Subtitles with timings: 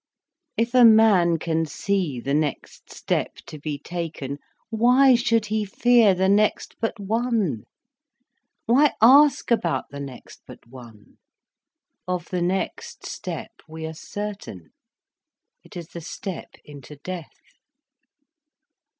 [0.57, 4.39] If a man can see the next step to be taken,
[4.71, 7.65] why should he fear the next but one?
[8.65, 11.19] Why ask about the next but one?
[12.07, 14.71] Of the next step we are certain.
[15.63, 17.29] It is the step into death.